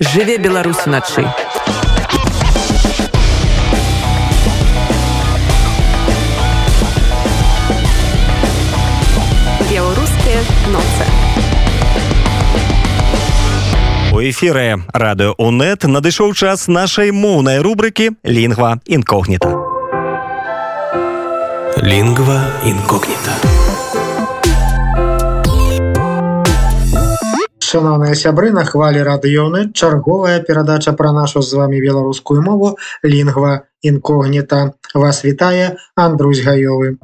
[0.00, 1.24] Жыве Беларусь уначы.
[9.70, 11.06] Беларускія ноцы.
[14.12, 19.46] У эфіры радыё УНэт надышоў час нашай моўнай рубрыкі лінгва інкогніта.
[21.78, 23.53] Лінгва інкогніта.
[27.74, 32.68] Шановныя сябры на хвалі радыёны чарговая перадача пра нашу з вами беларускую мову
[33.02, 34.78] лінгва інкогніта.
[34.94, 37.02] Вас вітае Андрусь гаёвы.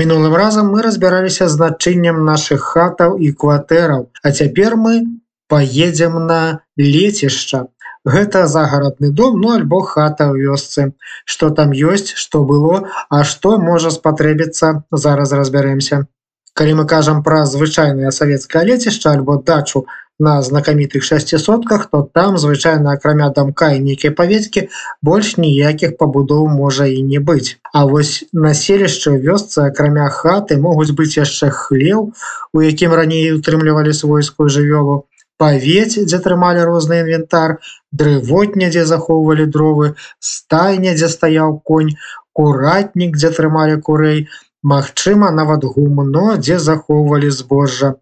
[0.00, 5.04] Мінулым разам мы разбіраліся значэннем наших хатаў і кватэраў А цяпер мы
[5.44, 7.68] поедем на лецішча
[8.04, 10.92] гэта загарадны дом ну альбо хата ў вёсцы.
[11.24, 16.06] Что там ёсць что было а что можа спатрэбіцца зараз разбярэмся
[16.54, 19.86] калі мы кажам пра звычайнае савецкае лецішча альбо дачу
[20.20, 24.68] на знакамітых шасцісотках то там звычайна акрамя дамка і нейкія паведкі
[25.00, 27.56] больш ніякіх пабудоў можа і не быць.
[27.72, 32.12] А вось населішча вёсцы акрамя хаты могуць быць яшчэ хлеў
[32.52, 35.08] у якім раней утрымлівалі свойскую жывёлу
[35.42, 37.56] павець дзе трымалі розны інвентар
[38.02, 39.94] дрывотня дзе захоўвалі дровы
[40.32, 41.96] стайня дзе стаяў конь
[42.36, 44.24] куратнік дзе трымалі курэй
[44.62, 47.94] Магчыма нават гумно дзе захоўвалі збожжа.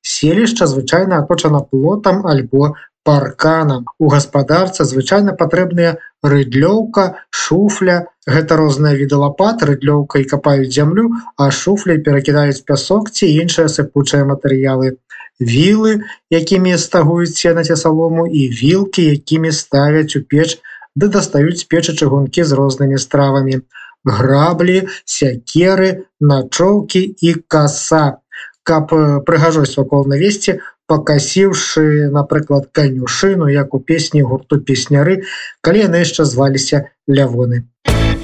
[0.00, 3.84] Селішча звычайна аточана плотам альбо парканам.
[3.98, 8.06] У гаспадарцы звычайна патрэбныя рыдлёўка шуфля.
[8.26, 14.96] Гэта розныя віды лапат рыдлёўкай капаюць зямлю а шуфляй перакідаюць пясок ці іншыя сыпучыя матэрыялы
[15.40, 20.58] вілы якімі стагуюць сена ці салому і вілкі якімі ставяць у печ
[20.96, 23.60] ды дастаюць з печы чыгункі з рознымі стравамі.
[24.06, 28.22] Граблі сякеры начоўкі і каса.
[28.62, 28.90] Каб
[29.26, 35.22] прыгажосць вакол навесці пакасіўшы напрыклад канюшыну як у песні гурту песняры
[35.60, 37.66] калі яны яшчэ зваліся лявоны.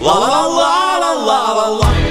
[0.02, 0.70] Ла ла ла
[1.02, 2.01] ла ла ла ла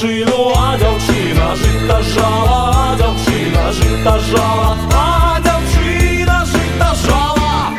[0.00, 6.94] Дівчину, а дівчина, жить та жала, а дівчина, жить та жала, а дівчина, жить та
[6.94, 7.70] жала.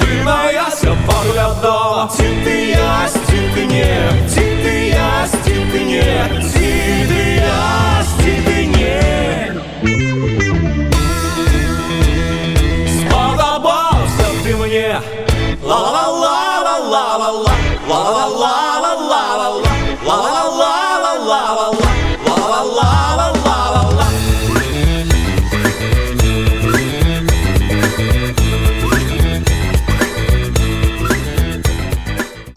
[0.00, 4.43] Ти моя ся поглядала, ти ти ясь, ти ти не, ти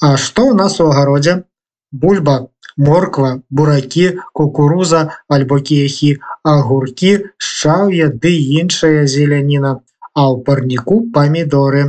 [0.08, 1.34] А што ў нас у агародзе?
[2.02, 2.36] Бульба,
[2.88, 4.06] морква, буракі,
[4.40, 5.02] кукуруза,
[5.38, 6.12] альбо кехі,
[6.52, 7.12] агуркі,
[7.48, 8.32] шчаўе ды
[8.62, 9.74] іншая зеляніна.
[10.18, 11.84] А ў парніку памідоры.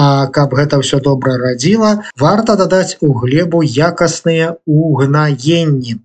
[0.00, 0.02] А
[0.36, 1.92] каб гэта ўсё добра радзіла,
[2.24, 5.96] варта дадаць у глебу якасныя угнаенні.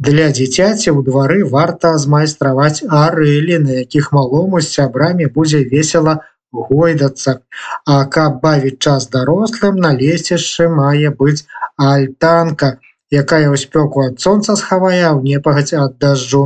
[0.00, 6.20] Для дзіцяці ў двары варта змайстраваць арэлі, на якіх малому з сябрамі будзе весела
[6.52, 7.40] гойдацца.
[7.86, 11.46] А каб бавіць час дарослым на лесішчы мае быць
[11.76, 12.78] альтанка,
[13.10, 16.42] якая ў спёку ад сонца схавае ў непагаць ад дажджу,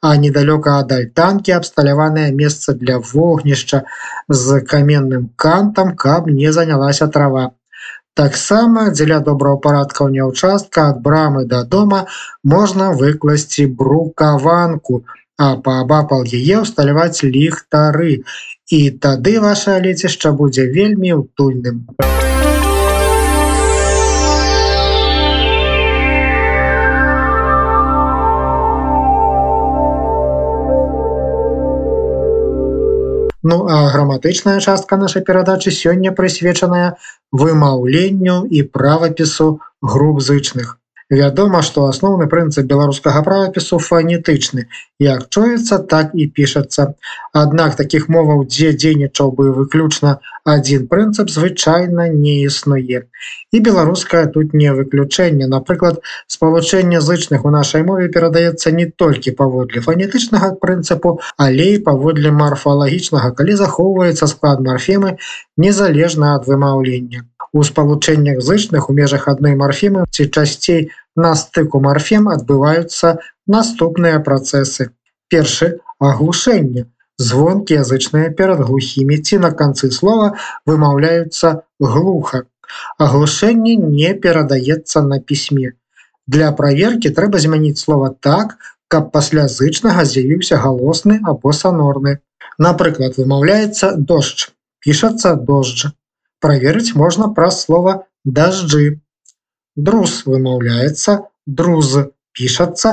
[0.00, 3.82] а недалёка ад альтанкі абсталяванае месца для вогнішча
[4.28, 7.50] з каменным кантам, каб не занялася трава.
[8.14, 12.06] Таксама дзеля добраўпарадкаўня ўчастка ад брамы да дома
[12.46, 18.22] можна выкласці брукаванку, а паабапал яе ўсталяваць ліхтары
[18.70, 21.86] і тады ваше лецішча будзе вельмі утульным.
[33.46, 36.96] Ну а граматычная частка нашай перадачы сёння прысвечаная
[37.30, 40.78] вымаўленню і правапісу груп зычных.
[41.10, 44.64] Вядома, што асноўны прынцып беларускага правапісу фанетычны.
[44.98, 46.94] Як чуецца, так і пішацца.
[47.36, 53.02] Аднак такіх моваў, дзе дзейнічаў бы выключна адзін прынцып звычайна не існуе.
[53.52, 55.46] І беларуская тут не выключэнне.
[55.46, 62.32] Напрыклад, спалучэнне зычных у нашай мове перадаецца не толькі паводле фанетычнага прынцыпу, але і паводле
[62.32, 65.16] марфалагічнага, калі захоўваецца склад марфемы
[65.56, 72.26] незалежна ад вымаўлення у спалучэннях зычных у межах адной марфемы ці часцей на стыку марфем
[72.28, 74.90] адбываюцца наступныя працэсы.
[75.30, 76.90] Першы аглушэнне.
[77.16, 80.34] Звонкі язычныя перад глухімі ці на канцы слова
[80.66, 82.42] вымаўляюцца глуха.
[82.98, 85.78] Аглушэнне не перадаецца на пісьме.
[86.26, 88.58] Для праверкі трэба змяніць слова так,
[88.90, 92.18] каб пасля зычнага з'явіўся галосны або санорны.
[92.58, 94.50] Напрыклад, вымаўляецца дождж,
[94.82, 95.94] пішацца дождж
[96.44, 97.94] проверыць можна праз слова
[98.38, 99.00] дажджы.
[99.88, 101.96] Друз вымаўляецца, друз
[102.36, 102.92] пішацца,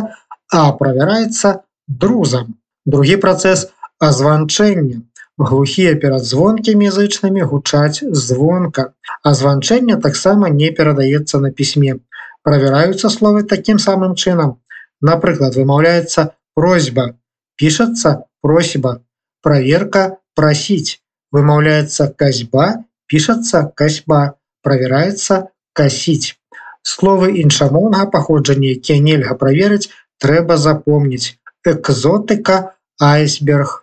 [0.52, 1.52] а правяраецца
[1.88, 2.56] друзам.
[2.86, 3.68] Другі працэс
[4.08, 5.02] азванчэння.
[5.42, 8.86] Глухія перад звонкімі язычнымі гучаць звонка.
[9.32, 11.96] Азванчэнне таксама не перадаецца на пісьме.
[12.48, 14.58] Правяраюцца словы такім самым чынам.
[15.02, 16.26] Напрыклад, вымаўляецца
[16.56, 17.06] просьба,
[17.58, 19.02] пішацца просьба,
[19.42, 20.06] праверка
[20.40, 21.02] прасіць,
[21.36, 22.68] вымаўляецца казьба
[23.12, 24.22] пішацца касьба
[24.64, 26.40] правяраецца касіць.
[26.82, 29.92] Словы іншамоўнага паходжання якія нельга праверыць
[30.24, 31.38] трэба запомніць.
[31.72, 32.58] Экзотыка
[32.98, 33.82] айсберг.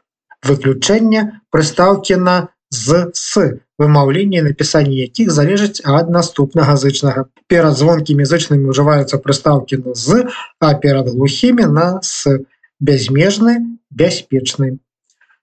[0.49, 1.23] Выключэнне
[1.55, 2.37] прыстаўкі на
[2.71, 3.45] з с
[3.79, 7.27] вымаўленне напісанне якіх залежыць ад наступнага зычнага.
[7.53, 10.25] Перад звонкімі зычнымі ўжываюцца прыстаўкі на з
[10.61, 12.39] а перад глухімі на с.
[12.79, 13.55] Бязмежны
[13.91, 14.79] бяспечны.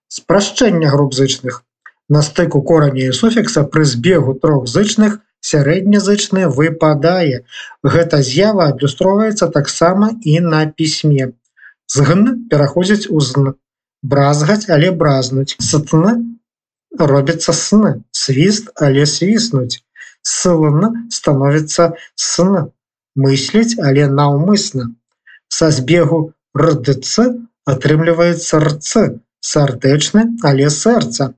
[0.08, 1.64] Спрашчэння груп зычных
[2.10, 7.46] на стыку кораня і суфікса пры збегу трох зычных сярэднязычны выпадае.
[7.96, 11.34] Гэта з'ява адлюстроўваецца таксама і на пісьме.
[11.96, 13.54] Згн пераходзіць у зн.
[14.02, 15.57] Бразгаць, але бразнуць.
[15.60, 16.06] Сытн
[16.98, 19.81] робіцца сны, свіст, але свіснуць.
[20.25, 22.69] Сылн становіцца сн,
[23.16, 24.94] мысліць, але наўмысна.
[25.50, 27.22] Са збегу рдц
[27.66, 28.90] атрымліваецца рц,
[29.42, 31.34] сардэчны, але сэрца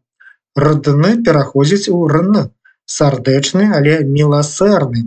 [0.57, 2.49] родны пераходзіць у рн.
[2.87, 5.01] Сардэчны але міласэрны.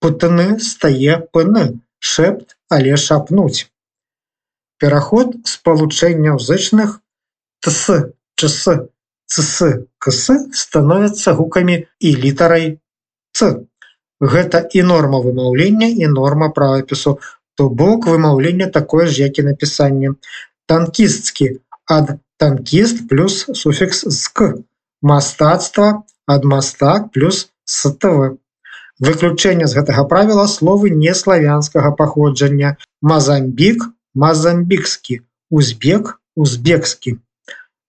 [0.00, 1.80] Путны стае пн
[2.12, 3.70] шэпт але шапнуць.
[4.82, 6.98] Пераход спалучэнняў зычных
[7.62, 8.66] тс чс
[9.30, 9.62] цс
[10.02, 10.24] кс
[10.62, 12.66] становятся гукамі і літарай
[13.32, 13.64] ц.
[14.20, 17.18] Гэта і норма вымаўлення і норма правапісу
[17.54, 20.14] то бок вымаўлення такое ж як і напісанне.
[20.66, 21.48] Танкісткі
[21.86, 24.54] ад танкіст плюс суфікс ск
[25.04, 28.40] мастацтва ад мастак плюс СТВ.
[29.04, 33.84] Выключэнне з гэтага правіла словы неславянскага паходжання Мазамбік,
[34.14, 35.20] мазамбікскі,
[35.50, 37.18] узбек, узбекскі.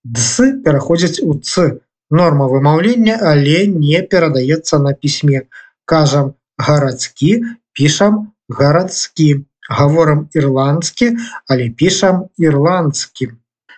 [0.04, 1.80] Дсы пераходзяць у ц.
[2.12, 5.48] Норма вымаўлення, але не перадаецца на пісьме.
[5.86, 7.32] Кажам гарадскі,
[7.72, 9.46] пішам гарадскі.
[9.66, 11.18] Гаворам ірландскі,
[11.50, 13.32] але пішам ірландскі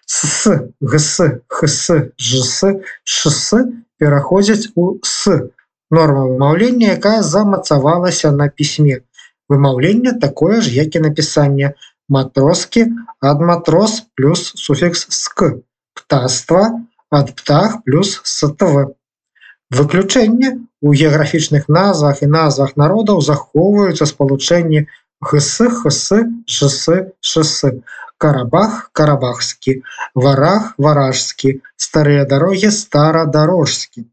[0.08, 0.48] с
[0.82, 2.64] гс хс жс
[3.04, 3.54] шс
[4.00, 5.52] пераходзяць у с.
[5.92, 9.00] Норма вымаўлення якая замацавалася на пісьме
[9.50, 11.74] вымаўленне такое ж як і напісанне
[12.16, 12.86] матроскі
[13.32, 15.52] ад матрос плюс суфікс ск
[16.00, 16.64] птаства
[17.20, 18.96] ад птах плюс ств
[19.72, 20.52] выключэнне
[20.82, 24.88] у геаграфічных назвах і назвах народаў захоўваюцца спалучэнні
[25.32, 26.12] гс хс
[26.48, 26.84] жс
[27.20, 27.72] шсы
[28.26, 29.76] карабах карабахскі
[30.26, 31.56] варах варажскі
[31.88, 34.06] старыя дарогі старадарожскі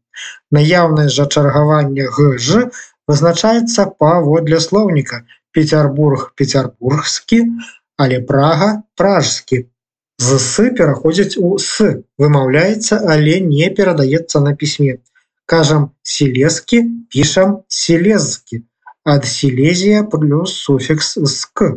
[0.57, 2.65] наяўнасць жа чаргавання гж
[3.11, 5.23] вызначаецца паводле слоўніка
[5.57, 7.41] петербург петербургскі
[8.03, 8.69] але прага
[8.99, 9.65] пражскі
[10.17, 11.89] зсы пераходзяць у с
[12.21, 14.97] вымаўляецца але не перадаецца на пісьме.
[15.45, 16.81] Кажам селескі
[17.11, 18.61] пішам селезкі
[19.15, 21.67] ад сілезія плюс суфікс ск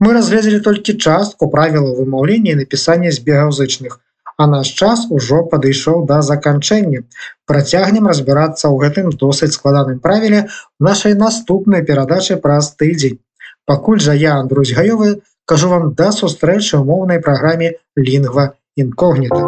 [0.00, 3.96] Мы разгледзелі толькі частку правіла вымаўлення і напісання збегаў зычных,
[4.36, 7.00] а наш час ужо падышоў да заканчэння.
[7.48, 13.16] Працягнем разбірацца ў гэтым досыць складаным правіле в нашай наступнай перадачы праз тыдзень.
[13.64, 19.42] Пакуль жа я Андрусь гаёвы кажу вам да сустрэчы ў моўнай праграме лінгва інкогніта.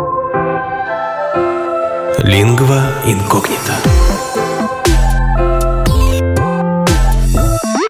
[2.25, 3.98] Лінгва інкогніта.